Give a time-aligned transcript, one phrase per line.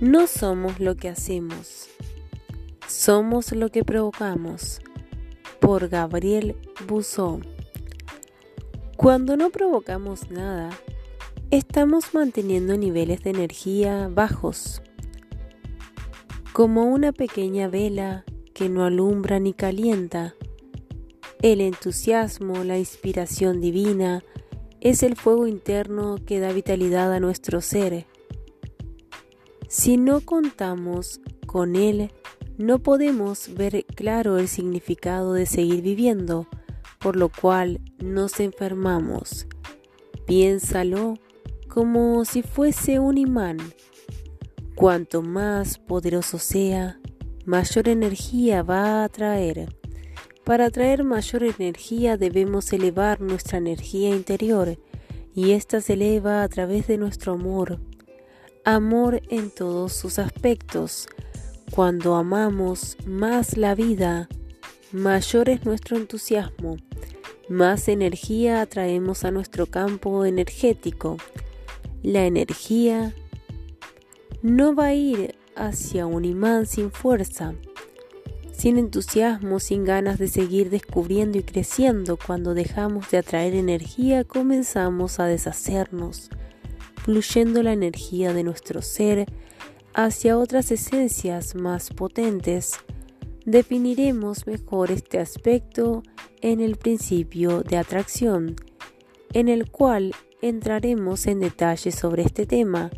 [0.00, 1.88] No somos lo que hacemos,
[2.86, 4.80] somos lo que provocamos.
[5.58, 6.54] Por Gabriel
[6.86, 7.40] Busó.
[8.96, 10.70] Cuando no provocamos nada,
[11.50, 14.82] estamos manteniendo niveles de energía bajos,
[16.52, 20.36] como una pequeña vela que no alumbra ni calienta.
[21.42, 24.22] El entusiasmo, la inspiración divina,
[24.80, 28.06] es el fuego interno que da vitalidad a nuestro ser.
[29.68, 32.10] Si no contamos con él,
[32.56, 36.48] no podemos ver claro el significado de seguir viviendo,
[36.98, 39.46] por lo cual nos enfermamos.
[40.26, 41.18] Piénsalo
[41.68, 43.58] como si fuese un imán.
[44.74, 46.98] Cuanto más poderoso sea,
[47.44, 49.68] mayor energía va a atraer.
[50.44, 54.78] Para atraer mayor energía debemos elevar nuestra energía interior
[55.34, 57.78] y ésta se eleva a través de nuestro amor.
[58.70, 61.08] Amor en todos sus aspectos.
[61.70, 64.28] Cuando amamos más la vida,
[64.92, 66.76] mayor es nuestro entusiasmo,
[67.48, 71.16] más energía atraemos a nuestro campo energético.
[72.02, 73.14] La energía
[74.42, 77.54] no va a ir hacia un imán sin fuerza,
[78.52, 85.20] sin entusiasmo, sin ganas de seguir descubriendo y creciendo, cuando dejamos de atraer energía comenzamos
[85.20, 86.28] a deshacernos,
[87.08, 89.24] fluyendo la energía de nuestro ser
[89.94, 92.72] hacia otras esencias más potentes.
[93.46, 96.02] Definiremos mejor este aspecto
[96.42, 98.56] en el principio de atracción,
[99.32, 102.90] en el cual entraremos en detalle sobre este tema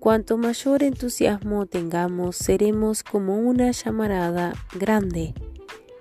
[0.00, 5.34] Cuanto mayor entusiasmo tengamos, seremos como una llamarada grande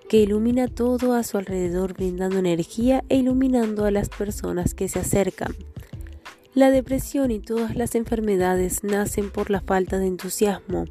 [0.07, 4.99] que ilumina todo a su alrededor brindando energía e iluminando a las personas que se
[4.99, 5.53] acercan.
[6.55, 10.85] La depresión y todas las enfermedades nacen por la falta de entusiasmo,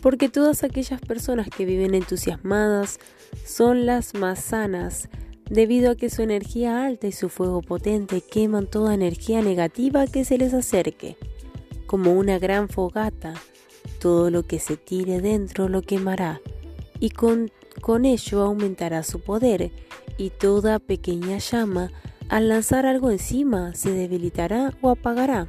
[0.00, 3.00] porque todas aquellas personas que viven entusiasmadas
[3.44, 5.08] son las más sanas,
[5.48, 10.24] debido a que su energía alta y su fuego potente queman toda energía negativa que
[10.24, 11.16] se les acerque
[11.86, 13.34] como una gran fogata.
[13.98, 16.40] Todo lo que se tire dentro lo quemará,
[17.00, 17.50] y con,
[17.80, 19.72] con ello aumentará su poder,
[20.16, 21.90] y toda pequeña llama,
[22.30, 25.48] al lanzar algo encima, se debilitará o apagará.